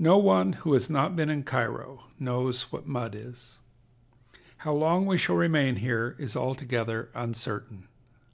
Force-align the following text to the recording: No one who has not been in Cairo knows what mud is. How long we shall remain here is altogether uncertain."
No 0.00 0.18
one 0.18 0.54
who 0.54 0.72
has 0.72 0.90
not 0.90 1.14
been 1.14 1.30
in 1.30 1.44
Cairo 1.44 2.02
knows 2.18 2.72
what 2.72 2.84
mud 2.88 3.14
is. 3.14 3.60
How 4.56 4.72
long 4.72 5.06
we 5.06 5.16
shall 5.16 5.36
remain 5.36 5.76
here 5.76 6.16
is 6.18 6.34
altogether 6.34 7.10
uncertain." 7.14 7.86